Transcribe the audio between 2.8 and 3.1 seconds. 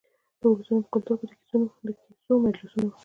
وو.